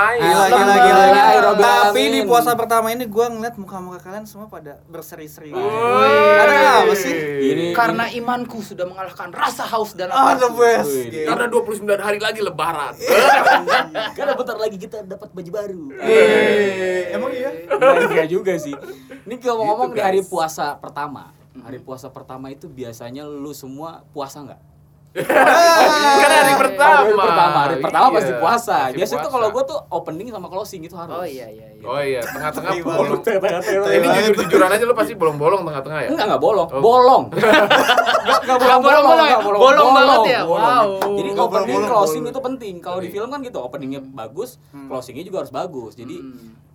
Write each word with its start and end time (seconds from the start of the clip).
guys. 0.00 0.20
Gila, 0.20 0.44
gila, 0.48 0.74
gila, 0.76 1.04
gila. 1.06 1.50
Tapi 1.56 2.02
di 2.08 2.20
puasa 2.22 2.50
pertama 2.54 2.88
ini 2.88 3.04
gue 3.04 3.26
ngeliat 3.26 3.56
muka-muka 3.56 3.98
kalian 4.00 4.24
semua 4.24 4.46
pada 4.46 4.80
berseri-seri. 4.86 5.52
Ada 5.52 6.54
apa 6.82 6.94
sih? 6.94 7.12
Ini- 7.42 7.72
Karena 7.72 8.08
imanku 8.08 8.60
sudah 8.60 8.84
mengalahkan 8.84 9.30
rasa 9.30 9.64
haus 9.66 9.92
dan 9.92 10.08
Ah, 10.10 10.34
the 10.34 10.46
lapar. 10.46 10.58
best. 10.58 10.90
Wih, 10.90 11.06
Gila. 11.10 11.26
Karena 11.28 11.44
29 11.46 12.00
hari 12.00 12.18
lagi 12.18 12.40
lebaran. 12.40 12.94
Karena 14.16 14.32
bentar 14.34 14.56
lagi 14.56 14.76
kita 14.76 15.02
dapat 15.02 15.28
baju 15.30 15.50
baru. 15.50 15.84
Emang 17.10 17.30
iya? 17.30 17.50
Enggak, 17.68 18.28
juga 18.28 18.52
sih. 18.56 18.74
Ini 19.22 19.36
kalau 19.38 19.64
ngomong 19.64 19.88
Gitu, 19.90 19.96
di 19.96 20.02
hari 20.02 20.20
puasa 20.22 20.74
pertama. 20.74 21.32
Hari 21.52 21.78
puasa 21.78 22.08
pertama 22.08 22.48
itu 22.48 22.66
biasanya 22.66 23.26
lu 23.26 23.50
semua 23.50 24.06
puasa 24.08 24.40
nggak? 24.40 24.60
Kan 25.10 26.30
hari 26.30 26.54
pertama. 26.54 27.02
Hari 27.02 27.12
pertama, 27.12 27.58
hari 27.60 27.76
pertama 27.82 28.06
Iya, 28.06 28.14
pasti 28.14 28.32
puasa. 28.38 28.76
Biasanya 28.90 29.20
tuh 29.20 29.32
kalau 29.32 29.48
gua 29.50 29.64
tuh 29.66 29.78
opening 29.90 30.30
sama 30.30 30.46
closing 30.46 30.80
itu 30.80 30.94
harus. 30.94 31.10
Oh 31.12 31.26
iya 31.26 31.50
iya 31.50 31.66
iya. 31.68 31.82
Oh 31.82 31.98
iya, 31.98 32.20
tengah-tengah 32.22 32.72
Iya, 32.72 32.82
bolong. 32.84 33.20
Tengah-tengah. 33.20 33.90
Ini 33.90 34.06
jujur-jujuran 34.06 34.70
aja 34.70 34.84
lu 34.84 34.94
pasti 34.94 35.12
bolong-bolong 35.14 35.62
tengah-tengah 35.64 35.98
ya? 36.00 36.08
Enggak, 36.10 36.26
enggak 36.30 36.42
bolong. 36.42 36.68
Oh. 36.68 36.78
Bolong. 36.80 37.22
Enggak 38.20 38.40
enggak 38.44 38.60
bolong, 38.60 38.82
bolong, 38.84 39.04
bolong 39.04 39.26
ya? 39.26 39.38
Bolong 39.40 39.88
banget 39.90 40.20
ya? 40.28 40.40
Wow. 40.44 40.86
Jadi 41.16 41.30
opening 41.32 41.74
bolong, 41.74 41.90
closing 41.90 42.22
bolong. 42.22 42.30
itu 42.30 42.40
penting. 42.44 42.74
Kalau 42.78 42.98
di 42.98 43.08
Iya. 43.08 43.14
film 43.16 43.28
kan 43.28 43.40
gitu, 43.40 43.58
openingnya 43.58 44.00
bagus, 44.04 44.50
closingnya 44.70 45.24
juga 45.24 45.42
harus 45.42 45.50
bagus. 45.50 45.92
Jadi 45.94 46.16
Hmm. 46.20 46.69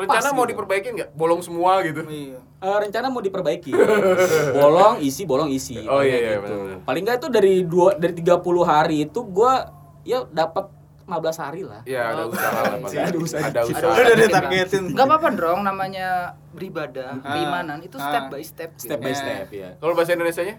Rencana 0.00 0.22
Pas 0.22 0.32
mau 0.32 0.42
gitu. 0.42 0.50
diperbaikin 0.56 0.90
nggak? 0.94 1.10
Bolong 1.12 1.40
semua 1.40 1.84
gitu. 1.84 2.00
Iya. 2.02 2.40
eh, 2.40 2.76
rencana 2.80 3.06
mau 3.06 3.20
diperbaiki. 3.20 3.72
bolong 4.56 4.96
isi, 5.00 5.22
bolong 5.24 5.50
isi. 5.50 5.76
Oh, 5.82 6.00
iya, 6.00 6.16
iya, 6.16 6.30
gitu. 6.34 6.48
benar-benar. 6.48 6.78
Paling 6.82 7.02
enggak 7.04 7.16
itu 7.18 7.28
dari 7.28 7.54
dua 7.62 7.88
dari 7.94 8.12
30 8.14 8.40
hari 8.62 8.96
itu 9.04 9.20
gua 9.22 9.68
ya 10.00 10.24
dapat 10.26 10.72
15 11.04 11.10
hari 11.36 11.62
lah. 11.62 11.82
Ya 11.84 12.14
ada 12.14 12.22
usaha 12.24 12.54
lah 12.54 12.76
Pak. 12.78 12.90
Ada 13.04 13.18
usaha 13.18 13.42
Ada 13.42 13.60
usaha. 13.66 13.90
Udah 13.90 14.16
ditargetin. 14.16 14.82
Gak 14.90 15.04
apa-apa 15.04 15.28
dong 15.42 15.60
namanya 15.60 16.08
beribadah, 16.50 17.18
Ah. 17.18 17.34
keimanan 17.34 17.82
itu 17.82 17.96
Ah. 17.96 18.06
step 18.06 18.24
by 18.30 18.40
step. 18.40 18.70
Step 18.76 18.96
gitu. 18.96 19.02
by 19.02 19.10
Ya. 19.10 19.18
step 19.18 19.46
ya. 19.50 19.68
Kalau 19.76 19.92
bahasa 19.92 20.14
Indonesianya? 20.14 20.56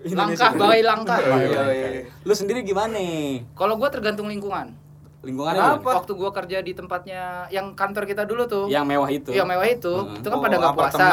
Langkah 0.00 0.50
by 0.56 0.80
langkah. 0.80 1.20
Iya, 1.20 1.62
iya. 1.68 1.88
Lu 2.24 2.32
sendiri 2.32 2.64
gimana 2.64 2.96
nih? 2.96 3.44
Kalau 3.52 3.76
gua 3.76 3.92
tergantung 3.92 4.24
lingkungan. 4.26 4.72
Lingkungannya 5.20 5.60
Kenapa? 5.60 5.76
gimana? 5.78 5.96
Waktu 5.96 6.12
gua 6.14 6.30
kerja 6.30 6.58
di 6.58 6.72
tempatnya 6.72 7.22
yang 7.48 7.66
kantor 7.72 8.04
kita 8.04 8.24
dulu 8.24 8.42
tuh. 8.44 8.64
Yang 8.66 8.84
mewah 8.86 9.10
itu. 9.10 9.30
yang 9.30 9.44
mewah 9.44 9.66
itu, 9.66 9.92
Hmm. 9.92 10.16
itu 10.16 10.26
kan 10.26 10.32
Oh, 10.32 10.42
pada 10.42 10.56
nggak 10.56 10.74
puasa. 10.74 11.06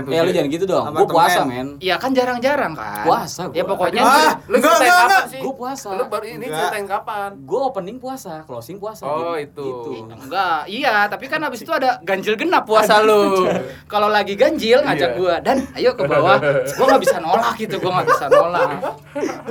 Eh 0.00 0.20
lu 0.22 0.30
jangan 0.30 0.48
gitu 0.48 0.64
dong. 0.64 0.84
Gua 0.90 1.06
puasa, 1.06 1.40
men. 1.44 1.68
Iya 1.76 1.94
kan 1.94 2.10
jarang-jarang 2.10 2.72
kan. 2.72 3.04
Puasa 3.04 3.42
Ya 3.50 3.60
gua. 3.60 3.70
pokoknya 3.70 4.00
Ah, 4.00 4.32
Lu 4.42 4.56
Enggak, 4.56 4.72
ceritain 4.72 4.80
enggak, 4.82 4.96
kapan 4.96 5.04
enggak. 5.12 5.24
sih? 5.28 5.40
Gua 5.40 5.54
puasa. 5.54 5.88
Lu 5.92 6.04
baru 6.06 6.24
ini 6.26 6.36
Enggak. 6.42 6.56
ceritain 6.58 6.86
kapan? 6.88 7.30
Gua 7.42 7.60
opening 7.66 7.96
puasa, 7.96 8.32
closing 8.42 8.76
puasa. 8.76 9.04
Oh, 9.04 9.36
Gitu. 9.36 9.60
itu. 9.60 9.68
Gitu. 9.94 10.12
enggak, 10.18 10.58
iya, 10.66 10.94
tapi 11.06 11.24
kan 11.26 11.40
habis 11.40 11.60
itu 11.60 11.70
ada 11.70 12.00
ganjil 12.00 12.34
genap 12.34 12.64
puasa 12.64 13.00
lu. 13.00 13.44
Kalau 13.86 14.08
lagi 14.08 14.34
ganjil 14.34 14.80
ngajak 14.80 15.10
Iya. 15.10 15.18
gua 15.18 15.34
dan 15.38 15.68
ayo 15.74 15.92
ke 15.92 16.02
bawah. 16.02 16.40
Gua 16.72 16.86
nggak 16.88 17.02
bisa 17.02 17.16
nolak 17.18 17.54
gitu, 17.56 17.76
gua 17.76 17.90
nggak 17.94 18.08
bisa 18.08 18.24
nolak. 18.26 18.68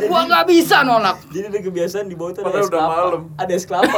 Gua 0.02 0.20
nggak 0.26 0.46
bisa 0.46 0.78
nolak. 0.82 1.18
Jadi 1.30 1.46
ada 1.48 1.60
kebiasaan 1.62 2.06
di 2.06 2.16
bawah 2.16 2.32
itu 2.32 2.40
ada 2.40 2.48
Padahal 2.48 2.60
es 2.60 2.68
udah 2.68 2.80
kelapa. 2.80 2.96
malam. 2.98 3.22
Ada 3.38 3.54
es 3.54 3.66
kelapa. 3.66 3.98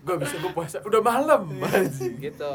Gak 0.00 0.16
bisa 0.18 0.34
gue 0.36 0.50
puasa. 0.50 0.76
Udah 0.80 1.00
malam. 1.00 1.42
Gitu. 2.18 2.54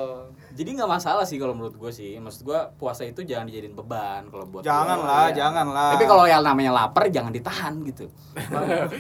Jadi 0.52 0.70
nggak 0.72 0.88
masalah 0.90 1.24
sih 1.24 1.36
kalau 1.36 1.52
menurut 1.52 1.76
gue 1.76 1.92
sih. 1.92 2.16
Maksud 2.16 2.42
gue 2.44 2.60
puasa 2.76 3.04
itu 3.04 3.22
jangan 3.22 3.46
dijadiin 3.46 3.74
beban 3.74 4.26
kalau 4.28 4.46
buat 4.46 4.64
Jangan 4.64 4.98
gua. 4.98 5.06
lah, 5.06 5.26
Iya. 5.26 5.36
jangan 5.38 5.66
lah. 5.68 5.92
Tapi 5.94 6.06
kalau 6.06 6.26
yang 6.26 6.42
namanya 6.42 6.72
lapar 6.74 7.06
jangan 7.08 7.30
ditahan 7.30 7.74
gitu. 7.84 8.08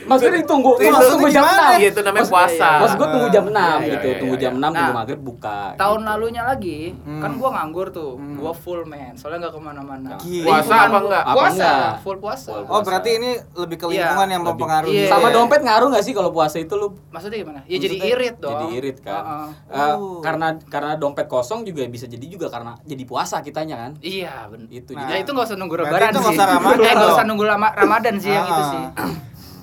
Maksudnya 0.05 0.41
ditunggu, 0.41 0.71
Itu 0.75 0.81
itu 0.81 0.91
maksudnya 0.91 1.11
tunggu 1.11 1.27
jam 1.29 1.43
gimana? 1.43 1.65
6. 1.65 1.75
Iya 1.75 1.87
itu 1.89 2.01
namanya 2.01 2.25
puasa. 2.27 2.69
Maksud 2.77 2.95
gue 2.95 3.09
tunggu 3.09 3.27
jam 3.29 3.45
6 3.45 3.55
Iya, 3.55 3.71
gitu, 3.89 4.07
iya, 4.07 4.19
tunggu 4.19 4.35
iya, 4.35 4.43
jam 4.43 4.53
iya. 4.53 4.59
6 4.59 4.65
tunggu 4.65 4.83
Nah, 4.85 4.95
maghrib 4.95 5.21
buka. 5.21 5.59
Tahun 5.75 5.99
gitu. 5.99 6.07
lalunya 6.07 6.43
lagi, 6.43 6.79
Hmm. 6.97 7.21
kan 7.21 7.31
gua 7.35 7.49
nganggur 7.51 7.87
tuh. 7.89 8.11
Hmm. 8.15 8.35
Gua 8.35 8.51
full 8.53 8.81
man, 8.83 9.13
soalnya 9.15 9.39
nggak 9.41 9.53
ke 9.53 9.61
mana-mana. 9.61 10.11
Gila. 10.17 10.45
Puasa 10.45 10.73
apa 10.81 10.97
enggak? 10.99 11.23
Puasa, 11.25 11.69
full 11.99 12.17
puasa. 12.17 12.49
Full 12.53 12.63
Oh, 12.67 12.81
berarti 12.81 13.09
ini 13.13 13.29
lebih 13.53 13.77
ke 13.77 13.85
Iya, 13.87 14.11
lingkungan 14.11 14.27
yang 14.29 14.43
mempengaruhi. 14.45 14.95
Iya. 14.97 15.09
Sama 15.09 15.27
ya? 15.29 15.33
dompet 15.33 15.61
ngaruh 15.61 15.87
nggak 15.89 16.03
sih 16.03 16.13
kalau 16.13 16.29
puasa 16.29 16.57
itu 16.57 16.73
lu 16.73 16.87
Maksudnya 17.09 17.37
gimana? 17.39 17.59
Ya 17.65 17.77
jadi 17.77 17.95
irit 17.97 18.35
dong. 18.45 18.51
Jadi 18.61 18.65
irit 18.75 18.97
kan. 18.99 19.23
Heeh. 19.23 19.49
Eh, 19.71 19.95
Oh. 19.95 20.21
karena 20.21 20.47
karena 20.63 20.93
dompet 20.93 21.25
kosong 21.25 21.63
juga 21.63 21.81
bisa 21.85 22.05
jadi 22.05 22.21
juga 22.23 22.47
karena 22.47 22.77
jadi 22.81 23.03
puasa 23.03 23.41
kitanya 23.41 23.75
kan. 23.79 23.91
Iya, 23.99 24.45
benar. 24.45 24.69
Itu 24.69 24.93
Nah, 24.93 25.07
ya 25.07 25.17
itu 25.17 25.29
nggak 25.29 25.45
usah 25.45 25.55
nunggu 25.55 25.75
lebaran 25.77 26.07
itu 26.07 26.13
sih. 26.13 26.21
nggak 26.21 26.35
usah 26.35 26.47
Ramadan 26.55 26.95
eh, 26.95 27.09
usah 27.09 27.25
nunggu 27.25 27.45
lama 27.45 27.67
Ramadan 27.71 28.15
sih 28.15 28.29
yang 28.29 28.45
itu 28.45 28.53
Ah. 28.55 28.69
sih. 28.69 28.83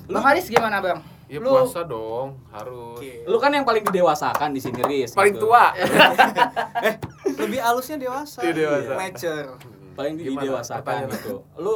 Bang 0.05 0.23
Haris 0.23 0.45
gimana, 0.45 0.77
Bang? 0.77 0.99
Ya 1.25 1.39
Lu 1.39 1.49
puasa 1.49 1.81
dong, 1.83 2.37
harus. 2.51 2.99
Oke. 2.99 3.23
Lu 3.25 3.39
kan 3.39 3.49
yang 3.49 3.63
paling 3.63 3.81
didewasakan 3.81 4.51
di 4.51 4.59
sini 4.59 4.83
Riz. 4.83 5.15
Paling 5.15 5.33
gitu. 5.33 5.47
tua. 5.47 5.71
Lebih 7.41 7.59
halusnya 7.59 7.97
dewasa. 7.97 8.39
Iya, 8.41 8.51
dewasa. 8.53 8.93
Mature. 8.93 9.49
Paling 9.93 10.13
Gimana? 10.15 10.41
didewasakan 10.43 10.95
gitu. 11.09 11.35
Lu 11.55 11.73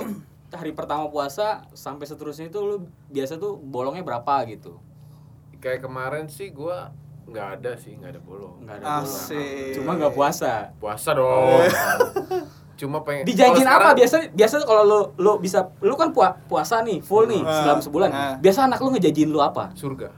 hari 0.49 0.71
pertama 0.71 1.07
puasa 1.07 1.65
sampai 1.71 2.03
seterusnya 2.03 2.47
itu 2.47 2.59
lu 2.59 2.75
biasa 3.07 3.35
tuh 3.35 3.55
bolongnya 3.55 4.01
berapa 4.01 4.45
gitu. 4.47 4.77
Kayak 5.57 5.79
kemarin 5.81 6.25
sih 6.27 6.49
gua 6.49 6.91
nggak 7.25 7.47
ada 7.55 7.71
sih, 7.75 7.91
nggak 7.93 8.09
ada 8.09 8.21
bolong. 8.21 8.55
Enggak 8.61 8.75
ada 8.77 8.85
bolong. 8.97 9.09
Asik. 9.09 9.73
Cuma 9.73 9.91
nggak 9.93 10.13
puasa. 10.13 10.71
Puasa 10.77 11.09
dong. 11.11 11.59
Cuma 12.79 13.01
pengen. 13.01 13.25
Dijanjin 13.25 13.57
kalau 13.59 13.73
apa 13.73 13.73
sekarang- 13.89 13.97
biasa 13.97 14.15
biasa 14.31 14.55
kalau 14.63 14.83
lu 14.83 14.99
lu 15.17 15.31
bisa 15.37 15.59
lu 15.79 15.93
kan 15.93 16.09
pua- 16.09 16.37
puasa 16.45 16.79
nih 16.79 17.01
full 17.01 17.25
nih 17.25 17.41
Ah, 17.41 17.65
dalam 17.65 17.81
sebulan. 17.81 18.09
ah. 18.09 18.35
Biasa 18.37 18.59
anak 18.63 18.79
lu 18.79 18.91
ngejanjiin 18.91 19.27
lu 19.27 19.39
apa? 19.39 19.73
Surga. 19.73 20.13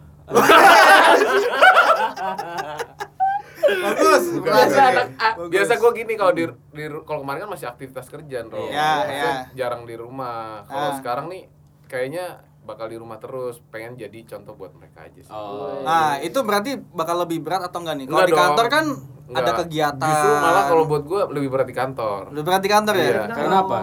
Bagus. 3.62 4.24
Biasa 4.40 4.80
anak 4.84 5.06
ah, 5.16 5.34
Bagus. 5.38 5.50
Biasa 5.50 5.72
gua 5.78 5.92
gini 5.94 6.14
kalau 6.14 6.32
di, 6.32 6.44
di 6.70 6.84
kalau 7.00 7.22
kemarin 7.22 7.46
kan 7.46 7.50
masih 7.50 7.68
aktivitas 7.68 8.06
kerjaan, 8.08 8.50
Bro. 8.50 8.66
Iya, 8.66 8.92
iya. 9.08 9.32
Jarang 9.56 9.84
di 9.84 9.96
rumah. 9.96 10.66
Kalau 10.66 10.90
Ah. 10.90 10.96
sekarang 10.98 11.26
nih 11.28 11.48
kayaknya 11.86 12.44
bakal 12.64 12.86
di 12.92 12.98
rumah 13.02 13.18
terus, 13.18 13.58
pengen 13.74 13.98
jadi 13.98 14.20
contoh 14.30 14.54
buat 14.54 14.72
mereka 14.78 15.10
aja 15.10 15.22
sih. 15.26 15.34
Oh. 15.34 15.82
Nah, 15.82 16.22
itu 16.22 16.38
berarti 16.46 16.78
bakal 16.78 17.26
lebih 17.26 17.42
berat 17.42 17.66
atau 17.66 17.82
enggak 17.82 17.96
nih? 17.98 18.06
Kalau 18.06 18.28
di 18.28 18.34
dong. 18.34 18.42
kantor 18.46 18.66
kan 18.70 18.86
Enggak. 19.30 19.42
ada 19.46 19.52
kegiatan. 19.64 20.10
Justru 20.10 20.32
malah 20.42 20.64
kalau 20.70 20.84
buat 20.90 21.04
gua 21.06 21.22
lebih 21.30 21.50
berat 21.50 21.68
di 21.70 21.76
kantor. 21.78 22.22
Lebih 22.34 22.46
berat 22.46 22.62
di 22.62 22.70
kantor 22.70 22.94
ya? 22.98 23.06
Iya. 23.06 23.22
Karena 23.30 23.58
apa? 23.62 23.80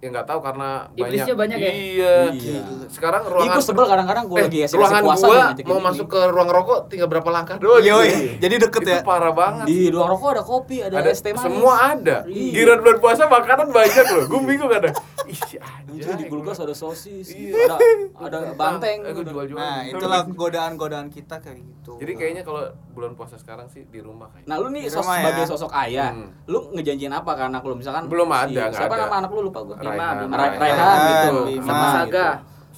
Ya 0.00 0.08
nggak 0.08 0.26
tahu 0.32 0.40
karena 0.40 0.68
Iblisnya 0.96 1.36
banyak 1.36 1.58
ya? 1.60 1.72
Iya. 1.76 2.14
Iya. 2.32 2.60
Sekarang 2.88 3.22
ruangan 3.28 3.52
gua 3.52 3.64
sebel 3.68 3.84
kadang-kadang 3.84 4.24
gua 4.32 4.38
eh, 4.40 4.44
lagi 4.48 4.58
asik-asik 4.64 4.80
ruangan 4.80 5.02
puasa 5.04 5.26
gua 5.28 5.36
nih 5.36 5.64
mau 5.68 5.76
ini. 5.76 5.86
masuk 5.92 6.06
ke 6.08 6.20
ruang 6.32 6.48
rokok 6.48 6.78
tinggal 6.88 7.08
berapa 7.12 7.28
langkah 7.28 7.56
doang. 7.60 7.84
Gitu. 7.84 8.40
jadi 8.40 8.54
deket 8.64 8.80
itu 8.80 8.90
ya? 8.96 9.00
parah 9.04 9.34
banget. 9.36 9.66
Di 9.68 9.78
ruang 9.92 10.08
rokok 10.16 10.28
ada 10.32 10.42
kopi, 10.42 10.76
ada, 10.80 10.94
ada 11.04 11.10
es 11.12 11.20
teh 11.20 11.36
manis. 11.36 11.44
semua 11.44 11.72
ada. 11.92 12.16
Iya. 12.24 12.52
Giliran 12.56 12.78
bulan 12.80 12.98
puasa 12.98 13.22
makanan 13.28 13.68
banyak 13.76 14.06
loh. 14.08 14.24
Gue 14.24 14.40
bingung 14.48 14.70
kadang. 14.72 14.96
Anjir, 15.22 15.60
aja. 15.60 16.16
di 16.16 16.24
kulkas 16.26 16.58
ada 16.58 16.72
sosis, 16.72 17.28
Iya. 17.28 17.52
ada 17.66 17.76
ada 18.18 18.38
banteng. 18.52 19.02
Eh, 19.02 19.12
gua 19.12 19.22
jual-jual. 19.22 19.56
Nah, 19.56 19.84
itulah 19.84 20.24
godaan-godaan 20.26 21.06
kita 21.06 21.38
kayak 21.38 21.60
gitu. 21.60 21.96
Jadi 21.96 22.12
kayaknya 22.14 22.42
kalau 22.42 22.64
bulan 22.90 23.12
puasa 23.12 23.36
sekarang 23.36 23.66
sih 23.66 23.84
di 23.84 23.98
rumah 23.98 24.28
kayak. 24.28 24.44
Nah, 24.44 24.56
lu 24.56 24.68
nih 24.68 24.86
sos- 24.86 25.02
ya? 25.02 25.20
sebagai 25.20 25.44
sosok 25.46 25.70
ayah, 25.78 26.10
Hmm. 26.10 26.32
lu 26.46 26.72
ngejanjiin 26.72 27.10
apa 27.10 27.30
ke 27.30 27.42
anak 27.44 27.62
lu 27.62 27.74
misalkan 27.74 28.04
Belum 28.06 28.26
si- 28.26 28.38
ada, 28.48 28.62
nggak 28.66 28.80
Siapa 28.80 28.94
ada. 28.94 29.02
nama 29.02 29.14
anak 29.18 29.30
lu 29.30 29.40
lupa 29.42 29.60
gua. 29.62 29.76
Raihan, 29.76 30.14
Bima, 30.20 30.36
Raihan. 30.36 30.58
Raihan, 30.58 30.96
gitu. 31.04 31.36
Bima. 31.50 31.66
Sama 31.66 31.86
Saga. 31.94 32.26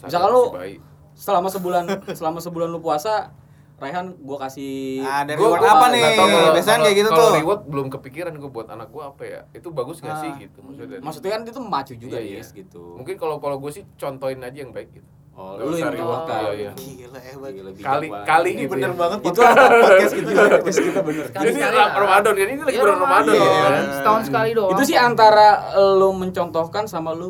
Misalkan 0.03 0.31
lu-. 0.31 0.51
Selama 1.13 1.47
sebulan 1.47 1.85
selama 2.13 2.39
sebulan 2.39 2.69
lu 2.69 2.81
puasa, 2.81 3.31
Raihan 3.83 4.07
gua 4.17 4.39
kasih 4.41 5.03
Nah, 5.03 5.23
dari 5.23 5.35
Gua- 5.35 5.49
reward 5.51 5.61
gua 5.61 5.73
apa 5.73 5.87
nih? 5.89 6.03
tahu 6.09 6.29
kalau- 6.29 6.55
Biasanya 6.55 6.71
kalau- 6.73 6.85
kayak 6.85 6.97
gitu 6.97 7.11
kalau 7.11 7.19
tuh. 7.21 7.35
reward 7.37 7.61
belum 7.67 7.87
kepikiran 7.91 8.33
gue 8.33 8.51
buat 8.51 8.69
anak 8.69 8.89
gue 8.89 9.03
apa 9.03 9.23
ya? 9.25 9.41
Itu 9.51 9.69
bagus 9.71 9.99
nggak 9.99 10.13
Ah. 10.13 10.23
sih 10.23 10.31
gitu 10.39 10.59
maksudnya 10.61 10.99
maksudnya 11.01 11.31
kan 11.31 11.41
itu 11.43 11.61
memacu 11.61 11.93
juga 11.97 12.17
Iya, 12.17 12.23
iya. 12.23 12.39
Yes, 12.39 12.49
gitu. 12.53 12.83
Mungkin 12.95 13.15
kalau 13.17 13.37
kalau 13.37 13.59
gue 13.59 13.71
sih 13.71 13.83
contohin 13.95 14.39
aja 14.39 14.55
yang 14.57 14.71
baik 14.71 14.89
gitu. 14.93 15.11
Oh, 15.33 15.57
lu 15.57 15.75
yang 15.75 15.89
reward. 15.91 16.29
Iya, 16.29 16.51
iya. 16.53 16.71
Gila 16.77 17.17
hebat. 17.19 17.51
Gila, 17.51 17.71
Kali 17.73 18.07
kali 18.23 18.51
Ini 18.53 18.61
gitu. 18.61 18.71
bener 18.71 18.91
ya. 18.91 18.97
banget 19.01 19.19
Itu 19.19 19.29
podcast, 19.33 19.57
podcast 19.57 20.13
kita. 20.13 20.31
podcast 20.53 20.79
kita 20.79 21.01
bener. 21.03 21.25
Sekali- 21.25 21.43
Jadi 21.43 21.57
Sekali 21.57 21.73
Ra- 21.73 21.81
lah. 21.81 21.89
Ramadan 21.97 22.33
kan 22.33 22.47
ini 22.47 22.61
lagi 22.61 22.69
Iya, 22.71 22.83
bulan 22.85 22.99
Ramadan 23.01 23.33
Iya. 23.33 23.81
Setahun 23.97 24.23
sekali 24.23 24.51
doang. 24.53 24.71
Itu 24.71 24.83
sih 24.85 24.99
antara 25.01 25.49
lu 25.97 26.09
mencontohkan 26.13 26.85
sama 26.85 27.11
lu 27.11 27.29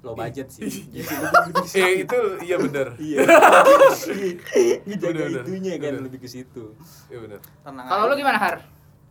low 0.00 0.14
budget 0.14 0.48
sih. 0.48 0.64
Eh 1.76 2.02
itu 2.02 2.18
iya 2.40 2.56
bener. 2.56 2.96
Iya. 2.96 3.20
Ngejaga 4.86 5.24
itunya 5.42 5.72
kan 5.76 5.92
Bener. 5.92 6.02
lebih 6.02 6.18
ke 6.20 6.28
situ. 6.28 6.74
Iya. 7.06 7.38
Tenang 7.62 7.86
Kalau 7.86 8.04
lu 8.06 8.14
gimana, 8.14 8.38
Har? 8.38 8.56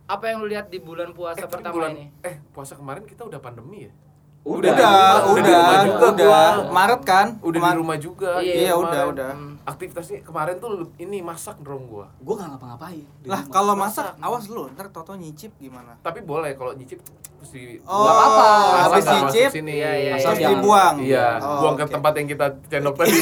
Apa 0.04 0.24
yang 0.26 0.42
lu 0.42 0.50
lihat 0.50 0.66
di 0.66 0.78
bulan 0.78 1.14
puasa 1.14 1.38
Eh, 1.38 1.46
pertama 1.46 1.70
bulan 1.72 1.94
ini? 1.94 2.10
eh 2.20 2.42
puasa 2.50 2.74
kemarin 2.74 3.06
kita 3.06 3.22
udah 3.22 3.38
pandemi 3.38 3.86
ya? 3.86 3.92
Udah, 4.40 4.72
Udah, 4.72 4.80
Udah 5.28 5.36
udah, 5.36 5.60
di 5.76 5.86
juga 5.86 6.06
udah. 6.08 6.26
gua. 6.56 6.72
Maret 6.72 7.02
kan? 7.04 7.26
Udah 7.38 7.52
di 7.52 7.58
Kemar- 7.60 7.76
rumah 7.76 7.96
juga. 7.96 8.40
Iya, 8.40 8.72
kemarin. 8.72 8.80
udah, 8.82 9.02
udah. 9.06 9.30
Aktivitasnya 9.62 10.18
kemarin 10.20 10.56
tuh 10.56 10.70
ini 10.96 11.20
masak 11.20 11.60
dong 11.60 11.84
gua. 11.86 12.08
Gua 12.18 12.34
nggak 12.34 12.48
ngapa-ngapain. 12.50 13.04
di 13.14 13.28
Lah, 13.28 13.44
kalau 13.46 13.76
masak, 13.76 14.16
awas 14.16 14.48
lu, 14.48 14.64
ntar 14.70 14.88
Toto 14.88 15.12
nyicip 15.12 15.52
gimana? 15.54 15.92
Tapi 15.98 16.20
boleh 16.22 16.56
kalau 16.56 16.72
nyicip 16.72 17.04
mesti 17.36 17.84
Oh, 17.84 18.00
Nggak 18.00 18.14
apa-apa. 18.16 18.48
habis 18.48 18.88
Masak 18.96 19.04
nggak 19.04 19.20
nyicip, 19.22 19.50
sini. 19.52 19.72
Iya, 19.74 19.90
iya, 19.94 20.12
iya. 20.16 20.48
Dibuang. 20.50 20.94
Iya, 20.98 21.26
Oh, 21.38 21.56
buang 21.60 21.74
ke 21.74 21.84
oke. 21.84 21.92
tempat 21.92 22.12
yang 22.14 22.28
kita 22.30 22.46
cendok 22.66 22.94
tadi. 22.96 23.12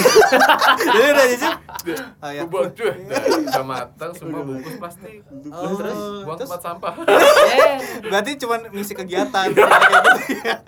Jadi 0.94 1.06
udah 1.09 1.26
nyicip? 1.26 1.55
Oh, 2.19 2.29
iya. 2.29 2.43
Buang 2.44 2.70
cuy. 2.70 2.91
Nah, 3.00 3.23
Udah 3.41 3.65
matang 3.65 4.11
semua 4.12 4.41
bungkus 4.41 4.75
plastik. 4.76 5.23
Oh, 5.49 5.75
Terus 5.75 5.99
buang 6.23 6.37
tempat 6.37 6.61
sampah. 6.61 6.93
Eh, 7.59 7.76
berarti 8.05 8.31
cuma 8.37 8.55
misi 8.69 8.93
kegiatan 8.93 9.47
kayak. 9.50 10.62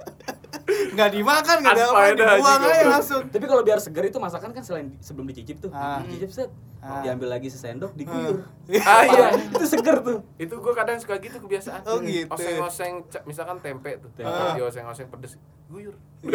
Nggak 0.91 1.09
dimakan, 1.11 1.57
nggak 1.59 1.73
ada 1.73 1.85
apa, 1.87 2.01
dibuang 2.13 2.61
aja 2.63 2.85
langsung. 2.91 3.23
Tapi 3.25 3.45
kalau 3.45 3.63
biar 3.63 3.79
seger 3.79 4.05
itu 4.05 4.17
masakan 4.17 4.51
kan 4.51 4.63
selain 4.63 4.95
sebelum 4.99 5.27
dicicip 5.27 5.57
tuh, 5.59 5.71
Ah. 5.71 6.01
dicicip 6.03 6.31
set, 6.31 6.51
Ah. 6.79 7.01
diambil 7.01 7.29
lagi 7.31 7.47
sesendok, 7.47 7.93
diguyur. 7.93 8.45
Ah 8.81 9.03
iya. 9.03 9.29
itu 9.37 9.65
seger 9.65 9.99
tuh. 10.01 10.19
itu 10.37 10.55
gua 10.57 10.73
kadang 10.73 10.97
suka 10.97 11.19
gitu 11.19 11.37
kebiasaan 11.39 11.83
Oh, 11.85 11.99
gitu. 12.01 12.31
oseng-oseng 12.31 12.95
misalkan 13.25 13.59
tempe 13.59 13.99
tuh 13.99 14.09
Tempe. 14.13 14.27
tempe 14.27 14.47
di 14.53 14.63
oseng-oseng 14.63 15.07
pedes 15.09 15.35
guyur 15.67 15.95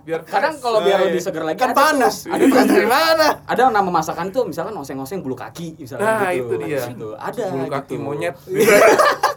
biar 0.00 0.20
Kadang 0.24 0.54
kalau 0.56 0.80
biar 0.80 0.98
Oh, 0.98 1.06
lebih 1.06 1.16
iya. 1.16 1.26
seger 1.26 1.42
lagi 1.42 1.56
kan 1.56 1.70
panas. 1.70 2.24
Ada 2.24 2.44
Panas 2.44 2.66
dari 2.68 2.88
mana? 2.88 3.26
ada 3.42 3.60
nama 3.68 3.90
masakan 3.90 4.26
tuh 4.28 4.42
misalkan 4.44 4.74
oseng-oseng 4.74 5.20
bulu 5.20 5.34
kaki 5.34 5.76
misalkan 5.76 6.04
Nah, 6.04 6.30
gitu. 6.30 6.50
itu 6.50 6.54
dia. 6.66 6.82
Ada 7.16 7.42
bulu 7.48 7.66
kaki 7.68 7.94
gitu. 7.94 8.02
monyet 8.02 8.34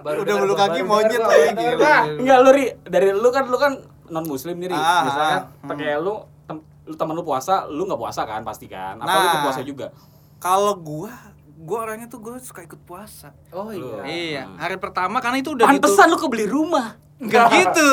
baru 0.00 0.18
Udah 0.20 0.34
bulu 0.36 0.54
kaki 0.54 0.80
monyet 0.82 1.18
lagi 1.18 1.50
gila. 1.50 1.72
dengar. 1.74 2.02
Enggak 2.14 2.38
lu 2.38 2.50
Ri, 2.50 2.64
dari 2.82 3.08
lu 3.10 3.28
kan 3.28 3.44
lu 3.44 3.56
kan 3.56 3.72
non 4.08 4.24
muslim 4.24 4.56
nih 4.56 4.68
Ri. 4.68 4.74
Ah, 4.74 5.02
Misalkan 5.02 5.30
ah, 5.30 5.42
pakai 5.64 5.88
lu 5.96 6.14
tem- 6.44 6.64
lu 6.84 6.94
temen 6.94 7.12
lu 7.12 7.22
puasa, 7.22 7.54
lu 7.66 7.82
nggak 7.82 7.98
puasa 7.98 8.22
kan 8.22 8.40
pasti 8.42 8.66
kan? 8.66 8.96
Apa 8.96 9.06
lu 9.06 9.18
Nah. 9.18 9.28
ikut 9.28 9.42
puasa 9.44 9.60
juga? 9.62 9.86
Kalau 10.36 10.74
gua, 10.74 11.12
gua 11.58 11.78
orangnya 11.84 12.06
tuh 12.06 12.18
gua 12.18 12.38
suka 12.38 12.62
ikut 12.62 12.78
puasa. 12.80 13.34
Oh 13.50 13.68
Lu. 13.68 13.98
iya. 13.98 14.02
Iya, 14.06 14.42
hari 14.56 14.76
pertama 14.76 15.18
karena 15.18 15.38
itu 15.38 15.52
udah 15.52 15.66
Pantesan 15.66 16.06
lu 16.06 16.16
kebeli 16.16 16.46
rumah. 16.46 16.94
Enggak 17.18 17.50
gitu. 17.50 17.88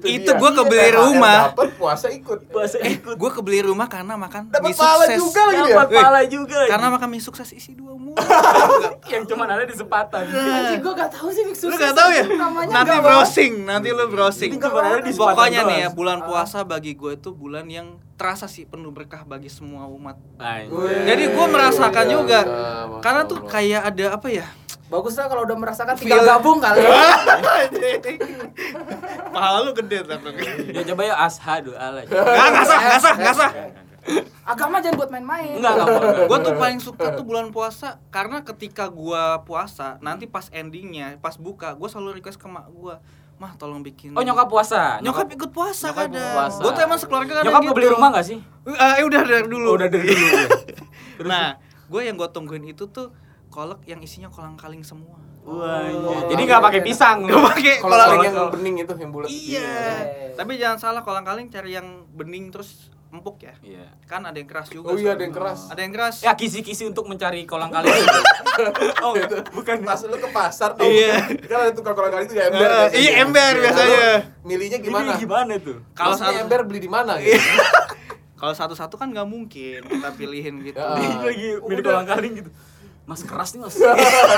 itu 0.00 0.24
dia. 0.24 0.40
gua 0.40 0.50
kebeli 0.50 0.88
rumah. 0.90 1.52
dapet 1.52 1.76
puasa 1.76 2.08
ikut 2.08 2.48
Puasa 2.48 2.80
ikut. 2.80 3.14
Gua 3.14 3.28
kebeli 3.28 3.60
rumah 3.60 3.84
karena 3.84 4.16
makan 4.16 4.48
Dapat 4.48 4.64
mie 4.64 4.74
pahala 4.74 5.04
sukses. 5.04 5.20
juga 5.20 5.40
lagi 5.44 5.60
dia. 5.60 5.68
Dapat 5.70 5.86
Wih, 5.86 5.98
pala 6.00 6.20
juga. 6.24 6.58
Karena 6.64 6.86
makan 6.88 7.08
mie 7.12 7.20
sukses 7.20 7.48
isi 7.52 7.76
dua 7.76 7.92
mulu. 7.92 8.16
yang 9.12 9.22
cuman 9.22 9.46
ada 9.46 9.62
di 9.62 9.76
sepatan. 9.76 10.24
Anjing 10.24 10.80
gua 10.80 10.92
gak 10.96 11.10
tahu 11.12 11.28
sih 11.28 11.44
lu 11.44 11.52
Sukses. 11.52 11.76
gak 11.78 11.94
tahu 11.94 12.10
ya? 12.10 12.24
Namanya 12.26 12.72
Nanti 12.72 12.96
browsing, 12.96 13.52
nanti 13.62 13.88
lu 13.92 14.04
browsing. 14.08 14.50
Itu 14.50 14.68
cuma 15.12 15.36
Pokoknya 15.36 15.60
nih 15.62 15.78
ya, 15.78 15.88
bulan 15.92 16.24
puasa 16.24 16.64
bagi 16.64 16.92
gue 16.92 17.12
itu 17.12 17.30
bulan 17.30 17.68
yang 17.68 17.86
terasa 18.16 18.48
sih 18.48 18.64
penuh 18.64 18.88
berkah 18.88 19.20
bagi 19.22 19.52
semua 19.52 19.84
umat. 19.86 20.16
Jadi 21.04 21.24
gua 21.28 21.46
merasakan 21.46 22.04
Iya, 22.06 22.14
juga. 22.16 22.40
Masya 22.40 23.00
Karena 23.04 23.20
tuh 23.22 23.38
kayak 23.44 23.82
ada 23.84 24.04
apa 24.16 24.28
ya? 24.32 24.48
Bagus 24.86 25.14
lah 25.14 25.26
kalau 25.26 25.42
udah 25.42 25.56
merasakan 25.56 25.94
tinggal 25.94 26.20
Feel- 26.20 26.30
gabung 26.30 26.58
kali. 26.58 26.78
Pahala 29.28 29.58
lu 29.60 29.72
gede 29.74 29.98
tapi. 30.02 30.28
Ya 30.70 30.82
coba 30.84 31.02
ya 31.02 31.14
ashadu 31.20 31.72
ala. 31.74 32.02
Enggak, 32.02 32.22
enggak 32.22 32.64
sah, 32.64 32.78
enggak 32.78 33.00
sah, 33.00 33.14
enggak 33.14 33.36
sah. 33.36 33.50
Agama 34.44 34.78
jangan 34.78 34.96
buat 34.96 35.10
main-main. 35.10 35.58
Enggak, 35.58 35.72
enggak. 35.76 36.26
Gue 36.26 36.38
tuh 36.40 36.54
paling 36.54 36.78
suka 36.78 37.04
tuh 37.12 37.24
bulan 37.24 37.50
puasa 37.50 37.98
karena 38.08 38.40
ketika 38.42 38.86
gua 38.86 39.42
puasa 39.42 39.98
nanti 39.98 40.24
pas 40.24 40.46
endingnya 40.50 41.18
pas 41.18 41.34
buka 41.36 41.74
gue 41.74 41.86
selalu 41.86 42.16
request 42.16 42.38
ke 42.38 42.46
mak 42.46 42.70
gue 42.70 42.94
mah 43.36 43.52
tolong 43.52 43.82
bikin 43.82 44.14
Oh 44.14 44.22
nyokap 44.22 44.46
puasa. 44.46 44.96
nyokap 44.98 45.28
ikut 45.28 45.50
puasa 45.50 45.90
Nyokap 45.90 46.08
kadang 46.08 46.32
puasa. 46.32 46.56
gue 46.56 46.70
tuh 46.70 46.82
emang 46.82 46.96
sekeluarga 46.96 47.32
kadang 47.34 47.44
Nyokap 47.44 47.60
gitu. 47.60 47.68
mau 47.68 47.76
beli 47.76 47.88
rumah 47.90 48.08
gak 48.10 48.24
sih? 48.24 48.38
Eh, 48.64 49.02
udah 49.02 49.20
dari 49.20 49.44
dulu 49.44 49.66
Oh, 49.66 49.76
udah 49.76 49.88
dari 49.90 50.06
dulu. 50.06 50.36
nah 51.28 51.58
gue 51.84 52.00
yang 52.00 52.14
gue 52.14 52.28
tungguin 52.28 52.64
itu 52.64 52.86
tuh 52.86 53.10
kolak 53.56 53.80
yang 53.82 53.98
isinya 53.98 54.28
kolang 54.28 54.52
kaling 54.54 54.84
semua 54.84 55.16
Wah, 55.40 55.78
Oh, 55.86 56.26
jadi 56.26 56.42
nggak 56.42 56.58
pakai 56.60 56.80
pisang. 56.82 57.22
Gak 57.22 57.38
pakai 57.40 57.74
kalau 57.78 57.94
kolang 57.94 58.18
yang 58.20 58.50
bening 58.50 58.76
itu 58.78 58.92
yang 58.94 59.10
bulat 59.10 59.30
iya 59.30 59.62
Iya. 59.62 60.34
tapi 60.34 60.52
jangan 60.56 60.76
salah 60.76 61.00
kolang 61.00 61.22
kaling 61.22 61.48
cari 61.48 61.72
yang 61.72 61.86
bening 62.10 62.50
terus 62.50 62.90
empuk 63.08 63.38
ya 63.40 63.54
Iya. 63.58 63.86
kan 64.04 64.20
ada 64.22 64.34
yang 64.34 64.44
keras 64.44 64.68
juga 64.68 64.90
oh 64.90 64.98
iya 64.98 65.14
ada 65.14 65.22
yang 65.22 65.32
keras 65.32 65.70
ada 65.70 65.78
yang 65.78 65.94
keras 65.94 66.20
Ya 66.20 66.34
kisi-kisi 66.34 66.82
untuk 66.84 67.06
mencari 67.06 67.46
kolang 67.46 67.70
kaling. 67.70 67.94
oh, 69.00 69.14
bukan. 69.54 69.76
pas 69.80 70.02
lu 70.02 70.18
ke 70.18 70.28
pasar 70.28 70.74
tuh 70.74 70.84
Iya. 70.84 71.14
kan 71.40 71.58
ada 71.62 71.72
tukang 71.72 71.94
kolang 71.94 72.10
kaling 72.10 72.26
itu 72.26 72.34
ya 72.34 72.50
ember 72.50 72.66
biasanya. 72.66 72.98
iya, 72.98 73.10
ember 73.22 73.52
biasanya. 73.56 74.06
milihnya 74.42 74.78
gimana 74.78 75.08
Ini 75.08 75.14
gimana 75.16 75.52
tuh? 75.56 75.78
Kalau 75.92 76.12
satu- 76.12 76.36
ember 76.36 76.60
beli 76.62 76.82
di 76.82 76.90
mana 76.90 77.16
gitu 77.16 77.38
kalau 78.36 78.52
satu-satu 78.52 78.94
kan 78.94 79.08
nggak 79.08 79.24
mungkin 79.24 79.80
kita 79.80 80.08
pilihin 80.12 80.60
gitu 80.60 80.76
Ya. 80.76 81.22
Lagi 81.22 81.56
milih 81.56 81.80
Udah. 81.80 81.92
kolang 81.94 82.08
kaling 82.10 82.34
gitu. 82.36 82.50
Mas 83.06 83.22
keras 83.22 83.54
nih 83.54 83.62
mas. 83.62 83.78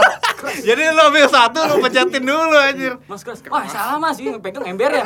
jadi 0.68 0.92
lo 0.92 1.08
ambil 1.08 1.24
satu 1.24 1.56
lo 1.64 1.80
pecatin 1.80 2.20
dulu 2.20 2.52
anjir 2.52 3.00
Mas 3.08 3.24
keras. 3.24 3.40
Wah 3.48 3.64
salah 3.64 3.96
mas, 3.96 4.20
ini 4.20 4.36
pegang 4.36 4.68
ember 4.68 4.92
ya. 4.92 5.04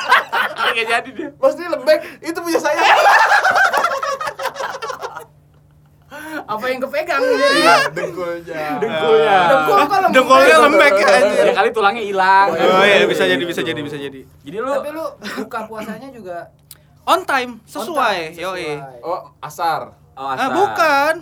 Gak 0.74 0.86
jadi 0.88 1.10
dia. 1.12 1.28
Mas 1.36 1.52
ini 1.60 1.68
lembek, 1.68 2.00
itu 2.24 2.38
punya 2.40 2.56
saya. 2.56 2.80
Apa 6.44 6.64
yang 6.72 6.80
kepegang 6.80 7.20
jadi? 7.20 7.92
Dengkulnya. 7.92 8.80
Dengkulnya. 8.80 9.38
Dengkul 9.52 9.76
kok 9.84 9.98
lembek? 10.00 10.14
dengkulnya 10.16 10.56
lembek 10.64 10.92
ya 10.96 11.08
anjir 11.20 11.44
Ya 11.44 11.52
kali 11.52 11.70
tulangnya 11.76 12.04
hilang. 12.08 12.48
oh 12.56 12.84
iya 12.84 13.04
bisa 13.04 13.24
jadi 13.28 13.44
bisa 13.44 13.60
jadi 13.60 13.80
bisa 13.84 13.96
jadi 14.00 14.20
Jadi 14.24 14.56
lu 14.56 14.72
Tapi 14.72 14.88
lu 14.96 15.04
buka 15.44 15.58
puasanya 15.68 16.08
juga 16.08 16.48
on 17.04 17.20
time 17.28 17.60
on 17.60 17.68
sesuai 17.68 18.18
time, 18.32 18.40
yoi 18.40 18.68
sesuai. 18.80 19.04
Oh, 19.04 19.20
asar. 19.44 19.80
Oh, 20.16 20.24
ah 20.24 20.34
asal. 20.40 20.50
bukan 20.56 21.14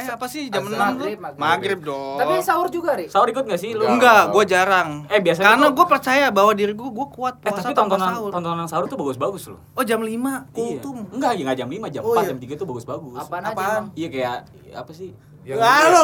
eh 0.00 0.08
apa 0.10 0.26
sih 0.26 0.42
jam 0.46 0.62
Azan. 0.62 0.72
6 0.72 0.80
Maghrib, 0.80 1.12
lu 1.12 1.20
maghrib. 1.20 1.38
maghrib 1.38 1.80
dong 1.82 2.16
Tapi 2.16 2.32
sahur 2.40 2.68
juga, 2.68 2.90
Ri? 2.94 3.06
Sahur 3.06 3.26
ikut 3.26 3.44
gak 3.44 3.56
sih 3.56 3.70
lu? 3.70 3.84
Enggak. 3.84 4.30
gue 4.30 4.44
jarang 4.44 4.88
Eh, 5.06 5.18
biasanya 5.18 5.46
karena 5.50 5.66
gue 5.68 5.86
percaya 5.86 6.26
bahwa 6.28 6.52
diri 6.52 6.72
gue 6.72 6.88
gue 6.88 7.06
kuat 7.08 7.34
Eh 7.38 7.46
puasa 7.46 7.60
tapi 7.60 7.72
tanpa 7.72 7.94
tontonan 7.94 8.08
sahur 8.10 8.30
tontonan 8.30 8.66
sahur 8.66 8.84
tuh 8.86 8.96
bagus-bagus 8.96 9.44
loh. 9.48 9.60
oh 9.70 9.82
jam 9.82 10.00
5 10.00 10.08
Iya. 10.08 10.36
kultum 10.50 10.96
Enggak, 11.10 11.30
ya 11.32 11.42
enggak 11.42 11.58
jam 11.58 11.68
5, 11.68 11.86
jam 11.88 12.02
Oh, 12.02 12.10
4, 12.10 12.16
iya. 12.16 12.28
jam 12.28 12.38
3 12.38 12.52
tuh 12.54 12.66
bagus-bagus. 12.66 13.18
Apaan, 13.18 13.42
Apaan? 13.44 13.82
Iya 13.92 14.08
kayak 14.08 14.36
apa 14.74 14.92
sih? 14.92 15.10
Yang 15.40 15.56
Ah, 15.58 15.88
lo 15.88 16.00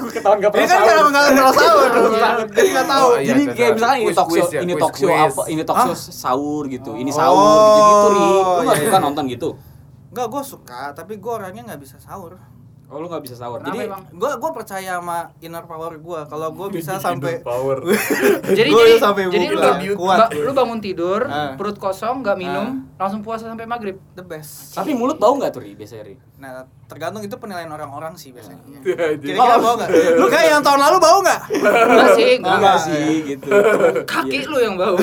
Gue 0.00 0.10
ketahuan 0.10 0.38
gak 0.38 0.50
Ini 0.52 0.64
kan 0.64 0.78
nggak 0.78 0.96
nggak 1.04 1.24
nggak 1.32 1.52
sahur, 1.52 1.88
jadi 2.54 2.68
nggak 2.70 2.86
tahu. 2.88 3.02
Oh, 3.04 3.18
iya, 3.18 3.26
Jadi 3.26 3.42
iya, 3.42 3.50
kayak 3.50 3.66
iya. 3.66 3.74
misalnya 3.74 3.96
ini 3.96 4.06
Quiz, 4.06 4.16
talk 4.16 4.24
show, 4.24 4.32
quiz 4.32 4.48
ya, 4.48 4.60
ini 4.60 4.72
quiz, 4.72 4.80
talk 4.80 4.94
show 4.94 5.08
quiz. 5.08 5.20
apa, 5.26 5.42
ini 5.44 5.62
talk 5.64 5.78
show 5.80 5.92
Hah? 5.92 5.98
sahur 6.14 6.64
gitu, 6.66 6.90
ini 6.94 7.10
Oh, 7.10 7.16
sahur 7.18 7.42
gitu-gitu 7.66 8.06
ri. 8.08 8.20
Lu 8.20 8.30
iya, 8.30 8.62
gak 8.62 8.76
iya. 8.76 8.84
suka 8.86 8.98
nonton 9.00 9.24
gitu? 9.26 9.48
Enggak, 10.08 10.26
gue 10.28 10.42
suka, 10.44 10.80
tapi 10.92 11.12
gue 11.16 11.32
orangnya 11.32 11.62
nggak 11.64 11.80
bisa 11.80 11.96
sahur. 11.98 12.38
Oh 12.90 12.98
lu 12.98 13.06
gak 13.06 13.22
bisa 13.22 13.34
sahur. 13.34 13.58
Kenapa 13.58 13.70
Jadi 13.72 13.86
emang? 13.86 14.02
Gue 14.10 14.30
gue 14.34 14.50
percaya 14.52 14.98
sama 14.98 15.18
inner 15.38 15.62
power 15.62 15.94
gue. 15.94 16.20
Kalau 16.26 16.48
gue 16.50 16.66
bisa 16.76 16.98
sampai 16.98 17.38
power. 17.40 17.78
Jadi 18.58 18.68
Gua 18.68 18.82
jadi 18.82 18.98
sampai 18.98 19.22
jadi 19.26 19.46
lu, 19.46 19.54
buka, 19.54 19.70
kuat. 19.96 20.18
ba- 20.20 20.30
lu 20.32 20.50
bangun 20.52 20.80
tidur, 20.80 21.20
Ah. 21.24 21.54
perut 21.54 21.76
kosong, 21.76 22.20
nggak 22.20 22.34
minum, 22.34 22.66
langsung 22.96 23.20
puasa 23.20 23.46
sampai 23.46 23.62
maghrib. 23.64 23.94
the 24.12 24.22
best. 24.22 24.74
tapi 24.74 24.90
mulut 24.92 25.16
bau 25.16 25.32
gak 25.36 25.50
tuh 25.50 25.62
ri 25.62 25.72
biasanya 25.72 26.02
ri? 26.04 26.14
Nah, 26.36 26.60
tergantung 26.84 27.22
itu 27.22 27.32
penilaian 27.36 27.68
orang-orang 27.68 28.12
sih 28.12 28.30
biasanya. 28.30 28.58
Jadi- 28.82 29.22
Kira-kira 29.22 29.56
bau 29.56 29.74
nggak? 29.76 29.90
Lu 30.16 30.26
kayak 30.26 30.46
yang 30.50 30.62
tahun 30.62 30.80
lalu 30.80 30.96
bau 30.98 31.18
nggak? 31.20 31.40
Enggak 31.52 32.08
sih, 32.12 32.30
enggak. 32.36 32.54
Enggak 32.54 32.74
iya. 32.74 32.84
sih 32.84 33.12
gitu. 33.28 33.48
Kaki 34.04 34.34
Iya. 34.36 34.48
lu 34.48 34.58
yang 34.58 34.74
bau. 34.74 34.96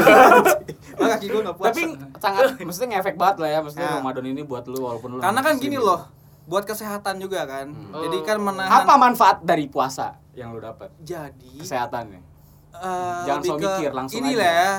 Kaki 0.98 1.26
gue 1.26 1.42
nggak 1.42 1.56
puasa. 1.56 1.70
Tapi 1.72 1.82
sangat 2.18 2.44
maksudnya 2.60 2.90
ngefek 2.94 3.16
banget 3.16 3.38
lah 3.40 3.50
ya 3.50 3.60
maksudnya 3.60 3.88
Nah. 3.88 3.96
Ramadan 4.02 4.26
ini 4.28 4.42
buat 4.44 4.64
lu 4.66 4.78
walaupun 4.78 5.10
lu 5.10 5.20
karena 5.20 5.40
kan 5.40 5.54
gini 5.56 5.78
loh, 5.78 6.00
buat 6.48 6.64
kesehatan 6.64 7.20
juga 7.20 7.44
kan. 7.44 7.68
Hmm. 7.68 8.02
Jadi 8.08 8.18
kan 8.24 8.40
menahan. 8.40 8.88
Apa 8.88 8.94
manfaat 8.96 9.38
dari 9.44 9.68
puasa 9.68 10.16
yang 10.32 10.56
lu 10.56 10.64
dapat? 10.64 10.90
Jadi 11.04 11.60
Kesehatannya. 11.60 12.22
eh, 12.78 13.22
Jangan 13.28 13.44
so 13.44 13.56
mikir, 13.60 13.90
langsung 13.92 14.18
ini 14.24 14.32
aja. 14.34 14.40
lah 14.40 14.52
ya, 14.54 14.72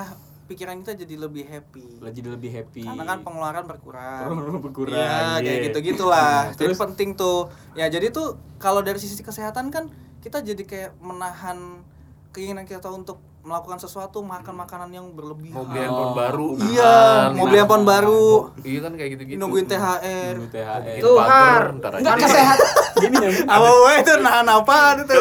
pikiran 0.48 0.74
kita 0.80 0.92
jadi 1.04 1.14
lebih 1.20 1.44
happy. 1.44 1.86
Jadi 2.00 2.28
lebih 2.30 2.50
happy. 2.56 2.84
Karena 2.88 3.04
kan 3.04 3.18
pengeluaran 3.20 3.64
berkurang. 3.68 4.28
berkurang. 4.64 4.96
Iya, 4.96 5.44
kayak 5.44 5.58
iya. 5.60 5.66
gitu-gitulah. 5.68 6.34
Jadi 6.58 6.72
terus? 6.72 6.80
penting 6.80 7.08
tuh. 7.12 7.52
Ya, 7.76 7.92
jadi 7.92 8.08
tuh 8.08 8.40
kalau 8.56 8.80
dari 8.80 8.96
sisi 8.96 9.20
kesehatan 9.20 9.68
kan 9.68 9.92
kita 10.24 10.42
jadi 10.42 10.62
kayak 10.66 10.90
menahan 10.98 11.84
keinginan 12.32 12.64
kita 12.66 12.88
untuk 12.90 13.20
melakukan 13.48 13.80
sesuatu 13.80 14.20
makan 14.20 14.54
makanan 14.54 14.92
yang 14.92 15.06
berlebihan. 15.10 15.56
Mau 15.56 15.64
beli 15.64 15.80
handphone 15.80 16.04
Oh. 16.04 16.14
baru. 16.14 16.48
Iya, 16.60 16.96
mau 17.32 17.44
beli 17.48 17.58
handphone 17.58 17.84
baru. 17.84 18.28
Iya 18.60 18.78
kan 18.84 18.92
kayak 18.94 19.10
gitu-gitu. 19.16 19.38
Nungguin 19.40 19.64
THR. 19.64 20.34
Nunggu 20.36 20.52
THR. 20.52 21.00
Tuh, 21.00 21.16
Har. 21.18 21.62
Enggak 21.72 22.16
kesehatan. 22.20 22.68
Gini 22.98 23.16
ya. 23.16 23.30
Apa 23.48 23.66
itu 23.96 24.12
nahan 24.20 24.46
apaan 24.46 24.96
itu? 25.00 25.14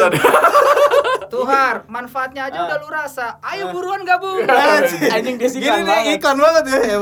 Tuh 1.28 1.44
Har, 1.44 1.84
manfaatnya 1.86 2.48
aja 2.48 2.58
udah 2.64 2.78
lu 2.80 2.88
rasa. 2.88 3.36
Ayo 3.40 3.70
buruan 3.70 4.02
gabung. 4.02 4.42
Anjing 5.08 5.36
dia 5.36 5.48
sih 5.48 5.60
Gini 5.60 5.84
nih 5.84 6.16
iklan 6.16 6.36
banget 6.36 6.64
ya, 6.66 6.78
ya. 6.84 6.96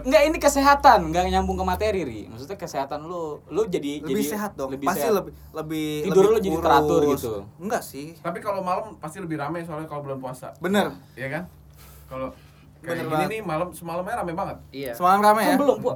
Enggak 0.00 0.22
ini 0.24 0.36
kesehatan, 0.36 1.08
enggak 1.08 1.24
nyambung 1.26 1.56
ke 1.56 1.64
materi, 1.64 2.00
Ri. 2.04 2.20
Maksudnya 2.28 2.54
kesehatan 2.54 3.04
lu, 3.04 3.40
lu 3.48 3.62
jadi 3.64 4.00
Lebih 4.00 4.12
jadi 4.12 4.22
sehat 4.36 4.52
dong. 4.54 4.70
lebih 4.70 4.86
Pasti 4.86 5.08
sehat. 5.08 5.16
lebih 5.16 5.32
lebih 5.52 5.88
Tidur 6.04 6.22
lebih 6.22 6.32
lu 6.32 6.38
jadi 6.44 6.58
teratur 6.60 7.00
gitu. 7.10 7.32
Enggak 7.56 7.82
sih. 7.82 8.06
Tapi 8.20 8.38
kalau 8.38 8.60
malam 8.60 8.94
pasti 8.96 9.18
lebih 9.18 9.40
ramai 9.40 9.64
soalnya 9.64 9.88
kalau 9.88 10.04
bulan 10.04 10.20
puasa. 10.20 10.52
Bener. 10.60 10.92
Iya 11.16 11.28
kan? 11.32 11.42
Kalau 12.06 12.28
Kayak 12.76 13.02
Bener 13.02 13.02
gini 13.02 13.14
banget. 13.16 13.28
nih 13.32 13.40
malam 13.42 13.68
semalamnya 13.74 14.14
rame 14.20 14.32
banget. 14.36 14.56
Iya. 14.70 14.92
Semalam 14.94 15.18
rame 15.18 15.40
ya? 15.42 15.48
Kan 15.56 15.58
belum, 15.58 15.78
Bu. 15.82 15.92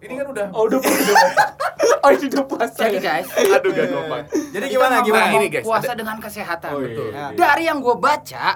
Ini 0.00 0.12
kan 0.14 0.26
udah 0.28 0.46
Oh, 0.50 0.64
udah 0.64 0.78
puasa. 0.78 1.12
oh, 2.04 2.10
ini 2.10 2.24
udah 2.26 2.44
puasa. 2.44 2.80
Jadi 2.82 2.96
ya? 2.96 3.20
guys, 3.20 3.28
aduh 3.30 3.70
gak 3.70 3.86
kompak. 3.88 4.20
Jadi 4.50 4.64
gimana 4.66 4.94
gimana? 5.00 5.26
Ini, 5.30 5.46
guys, 5.48 5.64
Puasa 5.64 5.84
ada- 5.86 5.98
dengan 5.98 6.16
kesehatan. 6.16 6.70
Oh, 6.70 6.80
iya, 6.80 6.88
Betul. 6.88 7.08
iya. 7.10 7.24
Dari 7.32 7.62
yang 7.64 7.78
gue 7.78 7.96
baca, 7.96 8.46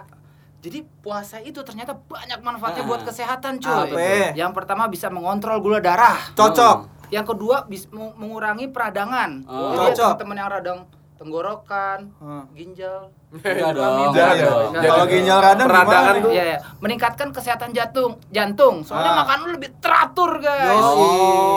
jadi 0.59 0.79
puasa 0.99 1.37
itu 1.39 1.61
ternyata 1.61 1.93
banyak 1.95 2.41
manfaatnya 2.41 2.83
Ah. 2.83 2.89
buat 2.89 3.01
kesehatan 3.03 3.53
cuy. 3.59 3.93
Apa? 3.93 4.33
Yang 4.33 4.53
pertama 4.55 4.89
bisa 4.89 5.07
mengontrol 5.09 5.61
gula 5.61 5.79
darah. 5.79 6.17
Cocok. 6.33 6.89
Yang 7.09 7.27
kedua 7.31 7.57
bisa 7.65 7.87
meng- 7.91 8.17
mengurangi 8.17 8.67
peradangan. 8.67 9.45
Oh. 9.45 9.77
Jadi 9.77 9.93
Cocok. 9.93 10.17
teman-teman 10.17 10.37
yang 10.37 10.49
radang 10.51 10.79
tenggorokan, 11.25 11.99
Hmm. 12.21 12.45
ginjal. 12.53 13.09
Enggak 13.35 13.73
dong. 13.75 14.71
Kalau 14.77 15.07
ginjal 15.09 15.39
radang 15.41 15.67
Peradangan 15.67 16.15
tuh. 16.21 16.31
Iya, 16.31 16.45
iya. 16.47 16.59
meningkatkan 16.79 17.29
kesehatan 17.33 17.73
jantung. 17.73 18.21
Jantung. 18.29 18.85
Soalnya 18.85 19.11
Ah. 19.11 19.19
makan 19.25 19.37
lu 19.41 19.49
lebih 19.57 19.75
teratur, 19.81 20.39
guys. 20.39 20.69
Yoi. 20.71 21.09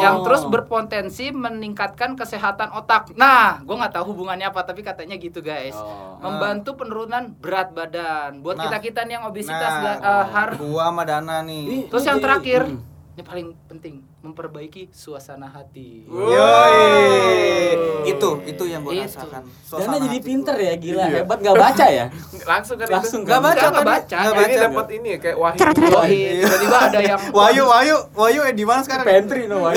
Yang 0.01 0.15
terus 0.23 0.43
berpotensi 0.47 1.25
meningkatkan 1.29 2.15
kesehatan 2.15 2.71
otak. 2.71 3.13
Nah, 3.13 3.59
gua 3.61 3.75
nggak 3.77 3.93
tahu 3.93 4.15
hubungannya 4.15 4.47
apa, 4.47 4.63
tapi 4.63 4.81
katanya 4.81 5.13
gitu, 5.15 5.39
guys. 5.39 5.75
Oh. 5.75 6.17
Membantu 6.19 6.73
penurunan 6.75 7.35
berat 7.35 7.69
badan. 7.71 8.41
Buat 8.41 8.57
Nah. 8.57 8.63
kita-kita 8.65 9.03
nih 9.03 9.13
yang 9.13 9.25
obesitas 9.25 9.53
Nah, 9.75 9.83
ga- 9.83 10.01
eh, 10.01 10.25
har 10.25 10.49
gua 10.55 10.87
sama 10.87 11.03
Dana 11.03 11.43
nih. 11.43 11.85
Terus 11.87 12.03
yang 12.03 12.17
terakhir, 12.17 12.65
Hmm. 12.65 12.81
ini 13.13 13.21
paling 13.21 13.47
penting, 13.67 14.01
memperbaiki 14.27 14.91
suasana 14.91 15.47
hati. 15.47 16.03
Yoi. 16.05 17.71
Itu 18.05 18.29
itu 18.43 18.63
yang 18.65 18.83
Itu. 18.83 18.95
rasakan. 18.97 19.43
Dana 19.43 19.63
Suasana 19.63 19.97
jadi 19.99 20.09
hati. 20.13 20.23
pinter 20.23 20.55
ya, 20.55 20.73
gila. 20.75 21.03
Iya. 21.03 21.17
Hebat 21.21 21.37
nggak 21.39 21.57
baca 21.57 21.85
ya? 21.87 22.05
Langsung 22.51 22.75
kan 22.75 22.87
Langsung 22.89 23.21
itu. 23.21 23.27
Nggak 23.27 23.41
baca 23.41 23.55
Nggak 23.57 23.73
tadi. 23.73 23.87
baca. 23.87 24.17
Ini 24.17 24.31
baca. 24.33 24.57
dapat 24.61 24.87
ini 24.91 25.07
ya 25.07 25.17
kayak 25.17 25.37
wahyu. 25.37 25.59
Wahid, 25.89 26.33
tiba-tiba 26.37 26.77
ada 26.81 26.99
yang 27.01 27.19
Wahyu, 27.37 27.63
Wahyu, 27.65 27.97
Wahyu 28.13 28.39
eh 28.43 28.53
di 28.53 28.63
mana 28.63 28.81
sekarang? 28.81 29.03
Pantry 29.03 29.45
no 29.45 29.63
why. 29.63 29.75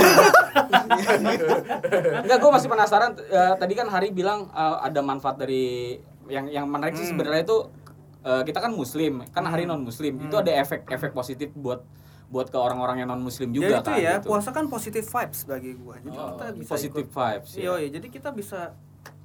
Enggak, 2.21 2.39
gue 2.43 2.51
masih 2.51 2.69
penasaran. 2.69 3.11
Eh, 3.17 3.55
tadi 3.57 3.73
kan 3.73 3.87
Hari 3.87 4.11
bilang 4.11 4.49
eh, 4.49 4.77
ada 4.83 5.01
manfaat 5.01 5.37
dari 5.37 5.97
yang 6.27 6.47
yang 6.47 6.67
menarik 6.67 6.95
sih 6.95 7.03
Hmm. 7.03 7.13
sebenarnya 7.13 7.43
itu 7.45 7.59
eh, 8.21 8.43
kita 8.45 8.59
kan 8.61 8.71
muslim, 8.71 9.25
kan 9.29 9.45
Hari 9.45 9.65
non 9.65 9.81
muslim. 9.81 10.21
Itu 10.21 10.37
ada 10.37 10.53
efek-efek 10.55 11.11
positif 11.11 11.51
buat 11.53 11.81
buat 12.31 12.47
ke 12.47 12.55
orang-orang 12.55 12.97
yang 12.97 13.09
non 13.09 13.21
muslim 13.21 13.51
juga 13.51 13.67
Jadi 13.69 13.77
itu 13.77 13.91
kan. 13.91 13.99
ya, 14.01 14.13
gitu. 14.17 14.27
puasa 14.29 14.51
kan 14.51 14.65
positive 14.67 15.03
vibes 15.05 15.41
bagi 15.45 15.71
gua. 15.75 15.99
Jadi 15.99 16.15
Oh, 16.15 16.27
kita 16.31 16.45
bisa 16.55 16.71
positive 16.71 17.05
ikut. 17.05 17.11
vibes 17.13 17.51
ya. 17.53 17.63
Yoi, 17.69 17.85
jadi 17.91 18.07
kita 18.09 18.31
bisa 18.31 18.61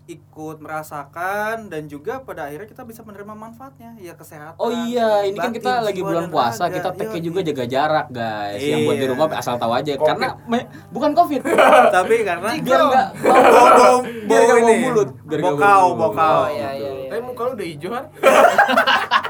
ikut 0.05 0.57
merasakan 0.59 1.65
dan 1.65 1.85
juga 1.85 2.17
pada 2.19 2.45
akhirnya 2.45 2.65
kita 2.67 2.81
bisa 2.81 3.01
menerima 3.01 3.29
manfaatnya 3.31 3.97
ya 3.97 4.13
kesehatan. 4.13 4.53
Oh 4.55 4.69
iya, 4.69 5.21
ini 5.23 5.33
kan 5.33 5.49
batin, 5.49 5.57
kita 5.57 5.71
lagi 5.81 5.97
bulan 5.99 6.29
puasa, 6.29 6.63
raga. 6.63 6.77
kita 6.77 6.89
take 6.95 7.09
Yoi. 7.11 7.21
juga 7.23 7.39
jaga 7.41 7.65
jarak, 7.65 8.07
guys. 8.11 8.57
Yang 8.59 8.79
buat 8.83 8.95
di 8.95 9.01
Iya. 9.01 9.11
rumah 9.11 9.27
asal 9.33 9.55
tahu 9.55 9.71
aja 9.71 9.91
Covid. 9.91 10.05
karena 10.07 10.27
me- 10.45 10.67
bukan 10.89 11.11
Covid. 11.11 11.41
Tapi 11.95 12.15
karena 12.21 12.49
biar 12.55 12.79
enggak 12.83 13.07
bau 13.23 13.41
bau 13.71 13.97
biar 14.05 14.41
bau 14.41 14.45
nggak 14.47 14.59
bau 14.59 14.69
ini. 14.71 14.83
mulut, 14.83 15.09
biar 15.23 15.39
nggak 15.39 15.51
bau 15.51 15.57
Bokau, 15.57 15.81
mulut. 15.87 15.97
bokau. 16.07 16.35
Oh 16.35 16.47
iya 16.51 16.69
iya 16.71 16.89
iya. 16.91 17.07
Tapi 17.07 17.21
muka 17.23 17.41
lu 17.43 17.51
udah 17.55 17.67
hijau 17.67 17.89
kan? 17.91 18.05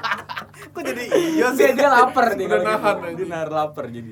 Kok 0.75 0.83
jadi 0.83 1.03
iya 1.31 1.47
dia, 1.49 1.67
sih? 1.67 1.71
dia 1.73 1.87
lapar 1.89 2.25
nih 2.33 2.45
Udah 2.45 2.51
kalau 2.51 2.59
gitu. 2.59 2.69
nahan, 2.75 2.95
dia 2.97 3.09
anjing. 3.09 3.29
nahan 3.29 3.49
lapar 3.49 3.85
jadi 3.87 4.11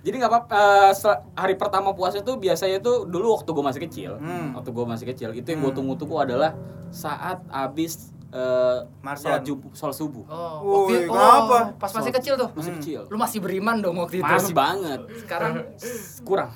jadi 0.00 0.14
nggak 0.16 0.30
apa 0.30 0.40
eh, 0.48 0.92
sel- 0.94 1.22
hari 1.34 1.54
pertama 1.54 1.92
puasa 1.92 2.18
itu 2.18 2.32
biasanya 2.34 2.80
tuh 2.80 3.04
dulu 3.04 3.36
waktu 3.36 3.50
gue 3.50 3.60
masih 3.62 3.82
kecil 3.82 4.12
Hmm. 4.16 4.52
waktu 4.54 4.70
gue 4.70 4.84
masih 4.86 5.06
kecil 5.06 5.28
itu 5.30 5.44
yang 5.46 5.60
gue 5.60 5.68
Hmm. 5.68 5.76
tunggu-tunggu 5.76 6.16
adalah 6.18 6.56
saat 6.88 7.44
abis 7.46 8.08
eh, 8.30 8.78
Marjan. 9.00 9.26
sholat 9.28 9.42
subuh, 9.42 9.70
sholat 9.74 9.96
subuh. 9.96 10.24
Oh, 10.24 10.86
waktu 10.86 11.02
oh, 11.02 11.10
kenapa? 11.10 11.58
pas 11.76 11.90
masih 11.90 12.12
kecil 12.14 12.34
tuh. 12.36 12.48
masih 12.50 12.72
kecil 12.76 13.00
Lu 13.04 13.16
masih 13.16 13.38
beriman 13.38 13.76
dong 13.76 13.98
waktu 13.98 14.16
itu. 14.16 14.24
masih 14.24 14.54
banget 14.54 15.00
Sekarang 15.18 15.52
kurang 16.24 16.50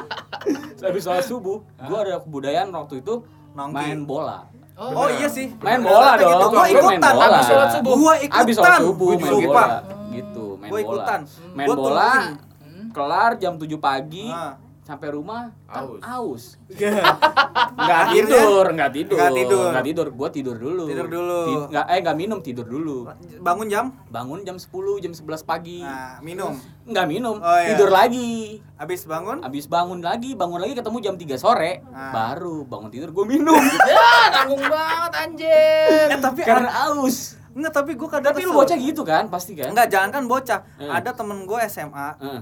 habis 0.80 1.00
sholat 1.00 1.22
subuh 1.22 1.60
gue 1.62 1.98
ada 1.98 2.18
kebudayaan 2.18 2.68
waktu 2.70 3.00
itu 3.00 3.24
Nongki. 3.52 3.70
main 3.72 4.00
bola 4.02 4.48
Oh 4.76 5.06
iya 5.08 5.28
sih. 5.28 5.54
main 5.56 5.78
bola 5.80 6.14
Gitu. 6.14 6.24
dong 6.24 6.34
Gua 6.34 6.48
Gua 6.50 6.66
ikutan 6.66 6.90
main 6.90 7.14
bola. 7.14 7.26
abis 7.30 7.46
sholat 7.46 7.68
subuh. 7.70 7.92
Gua 7.94 8.14
ikutan. 8.18 8.42
abis 8.42 8.54
sholat 8.56 8.80
subuh 8.80 9.06
Gua 9.06 9.14
main 9.14 9.46
bola 9.46 9.66
gitu 10.10 10.46
main 10.56 10.68
Gua 10.68 10.78
bola 10.78 10.84
ikutan. 10.84 11.20
main 11.52 11.66
Gua 11.66 11.76
bola 11.78 12.10
kelar 12.90 13.30
jam 13.36 13.52
7 13.54 13.78
pagi 13.78 14.26
Ah. 14.28 14.54
Sampai 14.84 15.08
rumah 15.10 15.48
kan 15.64 15.96
Aus. 15.98 16.60
nggak 17.74 18.04
tidur 18.12 18.64
nggak 18.68 18.90
tidur 18.92 19.16
Nggak 19.16 19.32
tidur. 19.34 19.68
nggak 19.70 19.84
tidur 19.84 20.06
gua 20.12 20.28
tidur 20.28 20.56
dulu 20.56 20.84
Tidur 20.86 21.08
dulu. 21.08 21.40
Nggak 21.68 21.84
eh 21.86 21.98
nggak 21.98 22.16
minum 22.16 22.38
tidur 22.38 22.66
dulu 22.66 23.08
Bangun 23.40 23.66
jam? 23.66 23.96
bangun 24.06 24.40
jam 24.42 24.54
10 24.54 24.68
jam 25.00 25.12
11 25.12 25.24
pagi 25.42 25.80
Nah, 25.80 26.20
minum. 26.20 26.52
nggak 26.84 27.06
minum 27.06 27.36
Oh, 27.36 27.56
iya. 27.56 27.72
tidur 27.72 27.88
lagi 27.88 28.60
Habis 28.74 29.04
bangun? 29.04 29.40
Abis 29.40 29.64
bangun 29.66 30.00
lagi, 30.00 30.34
bangun 30.34 30.58
lagi 30.58 30.74
ketemu 30.74 30.98
jam 31.00 31.14
3 31.16 31.32
sore, 31.34 31.80
Ah. 31.88 32.12
baru 32.12 32.62
bangun 32.62 32.90
tidur 32.90 33.08
gue 33.10 33.24
minum. 33.30 33.56
ya 33.88 34.04
tanggung 34.30 34.60
banget 34.60 35.12
anjir. 35.16 36.08
Eh 36.10 36.18
tapi 36.18 36.40
Karena 36.42 36.68
aus. 36.90 37.38
enggak 37.50 37.72
tapi 37.72 37.94
gua 37.94 38.10
kadang 38.10 38.34
Tapi 38.34 38.42
lu 38.42 38.52
bocah 38.52 38.74
gitu 38.74 39.00
kan, 39.00 39.30
pasti 39.30 39.54
kan? 39.54 39.70
Enggak, 39.70 39.88
jangan 39.88 40.10
kan 40.10 40.22
bocah. 40.26 40.60
Eh. 40.76 40.90
Ada 40.90 41.14
temen 41.14 41.46
gue 41.46 41.58
SMA, 41.64 42.08
Heeh. 42.18 42.40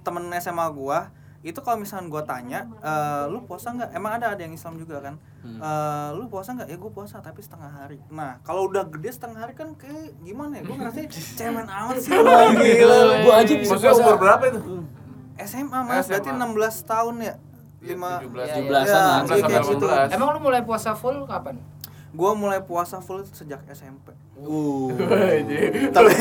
temen 0.00 0.24
SMA 0.32 0.66
gua 0.70 1.10
itu 1.42 1.58
kalau 1.58 1.74
misalkan 1.76 2.06
gua 2.06 2.22
tanya, 2.22 2.70
eh, 2.78 3.24
lu 3.26 3.42
puasa 3.42 3.70
nggak? 3.70 3.90
Emang 3.92 4.14
ada 4.14 4.30
ada 4.30 4.38
yang 4.38 4.50
Islam 4.50 4.74
juga 4.76 4.98
kan? 5.00 5.18
Hmm. 5.40 5.58
Eh, 5.58 6.08
lu 6.14 6.26
puasa 6.26 6.54
nggak? 6.54 6.66
Ya 6.66 6.76
gua 6.76 6.92
puasa 6.92 7.18
tapi 7.18 7.38
setengah 7.38 7.66
hari. 7.68 7.98
Nah, 8.08 8.38
kalau 8.40 8.66
udah 8.66 8.86
gede 8.86 9.10
setengah 9.10 9.38
hari 9.40 9.52
kan 9.52 9.74
kayak 9.74 10.14
gimana 10.18 10.56
ya? 10.56 10.62
Gua 10.62 10.76
ngerasa 10.78 11.02
cemen 11.38 11.66
amat 11.66 11.96
sih. 11.98 12.10
Gila. 12.10 12.98
Gua 13.20 13.34
aja 13.36 13.52
bisa 13.52 13.74
Maksudnya 13.74 13.90
puasa. 13.90 14.02
umur 14.02 14.16
berapa 14.16 14.44
itu? 14.48 14.60
SMA 15.42 15.78
mas, 15.82 16.06
berarti 16.06 16.30
SMA. 16.30 16.46
16 16.46 16.86
tahun 16.86 17.14
ya. 17.18 17.34
Iya, 17.82 17.88
Lima 17.88 18.10
17. 18.22 18.30
Iya, 18.30 18.54
17-an 18.54 18.86
Ya, 18.86 18.94
lah. 18.94 19.18
iya, 19.26 19.42
kayak 19.42 19.64
gitu. 19.66 19.86
18. 19.90 20.14
Emang 20.14 20.28
lu 20.30 20.40
mulai 20.40 20.62
puasa 20.62 20.90
full 20.94 21.18
kapan? 21.24 21.58
Gua 22.12 22.30
mulai 22.32 22.60
puasa 22.60 23.00
full 23.00 23.26
sejak 23.26 23.58
SMP. 23.66 24.14
Uh. 24.38 24.90
tapi 25.96 26.12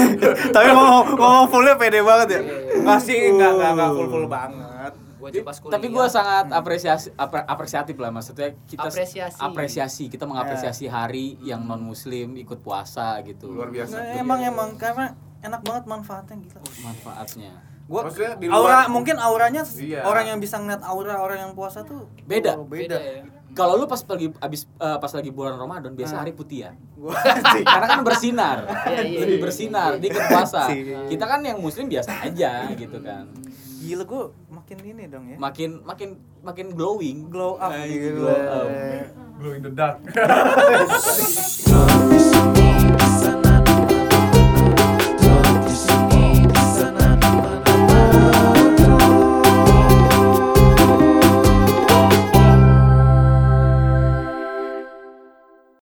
tapi 0.50 0.68
ngomong 0.68 1.14
ngomong 1.14 1.46
fullnya 1.48 1.76
pede 1.76 2.02
banget 2.02 2.28
ya. 2.32 2.42
Enggak 2.74 3.00
sih, 3.00 3.30
enggak 3.30 3.54
enggak 3.54 3.72
enggak 3.72 3.90
Uh. 3.90 3.96
full 3.96 4.10
full 4.10 4.26
banget. 4.26 4.94
Gua 5.22 5.30
pas 5.44 5.54
kuliah. 5.56 5.74
Tapi 5.74 5.88
gue 5.88 6.06
sangat 6.08 6.46
apresiasi 6.50 7.14
apre- 7.16 7.46
apresiatif 7.46 7.96
lah 7.96 8.10
maksudnya 8.10 8.58
kita 8.66 8.84
Apresiasi. 8.84 9.38
apresiasi 9.38 10.04
kita 10.08 10.26
mengapresiasi 10.26 10.86
hari 10.88 11.38
yang 11.40 11.62
non 11.62 11.80
muslim 11.80 12.34
ikut 12.36 12.58
puasa 12.60 13.22
gitu. 13.22 13.48
Luar 13.48 13.70
biasa. 13.70 13.94
Nggak, 13.94 14.18
emang 14.18 14.40
emang 14.42 14.70
karena 14.76 15.14
enak 15.40 15.62
banget 15.62 15.84
manfaatnya 15.86 16.36
gila. 16.40 16.60
Manfaatnya. 16.82 17.54
Gua 17.84 18.02
Maksudnya 18.04 18.34
di 18.36 18.48
aura 18.48 18.58
luar- 18.82 18.90
mungkin 18.90 19.16
auranya 19.16 19.62
Iya. 19.68 20.02
orang 20.02 20.26
yang 20.26 20.40
bisa 20.40 20.58
ngeliat 20.58 20.82
aura 20.82 21.20
orang 21.20 21.38
yang 21.40 21.54
puasa 21.54 21.84
tuh 21.84 22.10
Beda. 22.24 22.56
oh, 22.56 22.64
beda 22.64 22.88
beda. 22.88 22.98
ya. 22.98 23.24
Kalau 23.52 23.76
lu 23.76 23.84
pas 23.84 24.00
lagi 24.00 24.32
abis 24.34 24.64
eh, 24.72 24.98
pas 24.98 25.12
lagi 25.12 25.28
bulan 25.30 25.54
Ramadan 25.54 25.92
biasa 25.92 26.16
Ah. 26.16 26.20
hari 26.24 26.32
putih 26.32 26.66
ya. 26.66 26.72
Gua 26.96 27.12
Karena 27.62 27.88
kan 27.90 28.02
bersinar. 28.02 28.58
Iya, 28.88 29.02
iya, 29.04 29.20
Lebih 29.20 29.38
iya. 29.38 29.44
bersinar 29.44 29.92
di 29.98 30.08
puasa. 30.08 30.72
Kita 31.06 31.26
kan 31.26 31.44
yang 31.44 31.60
muslim 31.60 31.86
biasa 31.86 32.24
aja 32.24 32.66
gitu 32.74 32.98
kan. 32.98 33.28
gila 33.82 34.06
gua 34.06 34.30
makin 34.72 34.88
ini 34.88 35.04
dong 35.12 35.26
ya. 35.28 35.36
Makin 35.36 35.70
makin 35.84 36.10
makin 36.48 36.68
glowing. 36.72 37.28
Glow 37.28 37.60
up 37.60 37.76
Nah, 37.76 37.84
gitu. 37.84 38.24
glow 38.24 38.40
up. 38.40 38.68
Glow 39.36 39.52
in 39.52 39.64
the 39.68 39.72
dark. 39.76 40.00